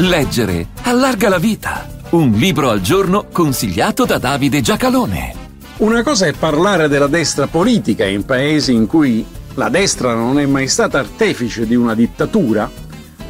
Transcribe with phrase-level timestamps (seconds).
[0.00, 1.88] Leggere allarga la vita.
[2.10, 5.34] Un libro al giorno consigliato da Davide Giacalone.
[5.78, 10.46] Una cosa è parlare della destra politica in paesi in cui la destra non è
[10.46, 12.70] mai stata artefice di una dittatura,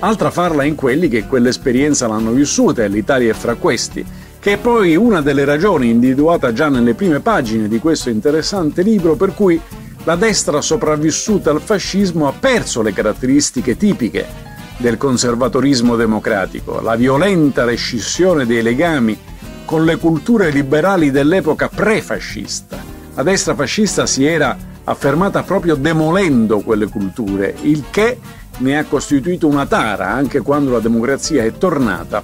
[0.00, 4.04] altra farla in quelli che quell'esperienza l'hanno vissuta e l'Italia è fra questi,
[4.38, 9.16] che è poi una delle ragioni individuata già nelle prime pagine di questo interessante libro
[9.16, 9.58] per cui
[10.04, 14.47] la destra sopravvissuta al fascismo ha perso le caratteristiche tipiche
[14.78, 19.18] del conservatorismo democratico, la violenta rescissione dei legami
[19.64, 22.78] con le culture liberali dell'epoca pre-fascista.
[23.14, 28.18] La destra fascista si era affermata proprio demolendo quelle culture, il che
[28.58, 32.22] ne ha costituito una tara anche quando la democrazia è tornata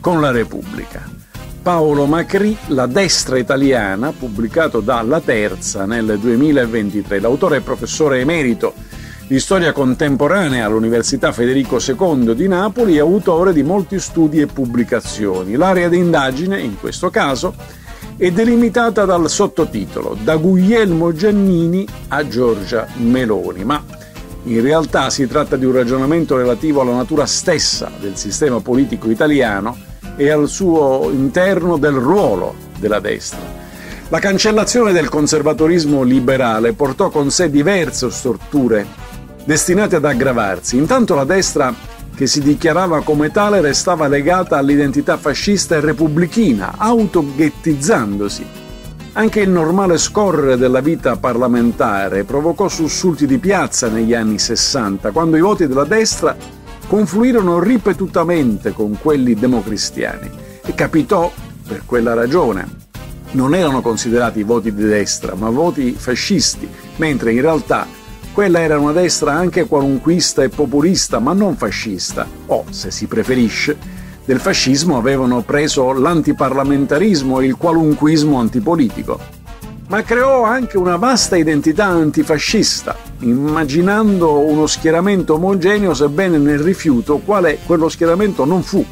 [0.00, 1.20] con la Repubblica.
[1.62, 7.20] Paolo Macri, La destra italiana, pubblicato da La Terza nel 2023.
[7.20, 8.74] L'autore è professore emerito
[9.32, 15.56] di storia contemporanea all'Università Federico II di Napoli e autore di molti studi e pubblicazioni.
[15.56, 17.54] L'area di indagine, in questo caso,
[18.18, 23.82] è delimitata dal sottotitolo Da Guglielmo Giannini a Giorgia Meloni, ma
[24.42, 29.74] in realtà si tratta di un ragionamento relativo alla natura stessa del sistema politico italiano
[30.14, 33.40] e al suo interno del ruolo della destra.
[34.10, 38.86] La cancellazione del conservatorismo liberale portò con sé diverse storture
[39.44, 40.76] destinati ad aggravarsi.
[40.76, 41.74] Intanto la destra,
[42.14, 48.60] che si dichiarava come tale, restava legata all'identità fascista e repubblichina, autoghettizzandosi.
[49.14, 55.36] Anche il normale scorrere della vita parlamentare provocò sussulti di piazza negli anni 60, quando
[55.36, 56.34] i voti della destra
[56.86, 60.30] confluirono ripetutamente con quelli democristiani.
[60.64, 61.30] E capitò
[61.66, 62.80] per quella ragione.
[63.32, 67.86] Non erano considerati voti di destra, ma voti fascisti, mentre in realtà
[68.32, 73.76] quella era una destra anche qualunquista e populista, ma non fascista, o, se si preferisce,
[74.24, 79.20] del fascismo avevano preso l'antiparlamentarismo e il qualunquismo antipolitico.
[79.88, 87.58] Ma creò anche una vasta identità antifascista, immaginando uno schieramento omogeneo, sebbene nel rifiuto quale
[87.66, 88.82] quello schieramento non fu.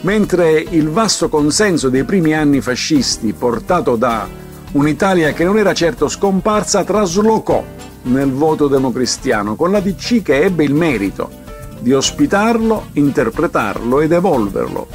[0.00, 4.26] Mentre il vasto consenso dei primi anni fascisti, portato da
[4.72, 7.62] un'Italia che non era certo scomparsa, traslocò
[8.04, 11.42] nel voto democristiano, con la DC che ebbe il merito
[11.78, 14.86] di ospitarlo, interpretarlo ed evolverlo,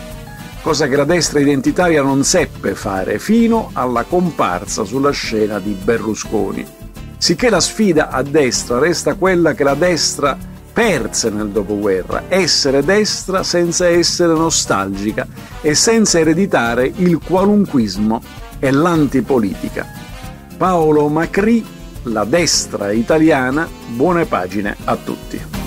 [0.61, 6.65] cosa che la destra identitaria non seppe fare fino alla comparsa sulla scena di Berlusconi.
[7.17, 10.37] Sicché la sfida a destra resta quella che la destra
[10.71, 15.27] perse nel dopoguerra, essere destra senza essere nostalgica
[15.61, 18.21] e senza ereditare il qualunquismo
[18.59, 19.85] e l'antipolitica.
[20.57, 21.65] Paolo Macri
[22.03, 25.58] la destra italiana, buone pagine a tutti.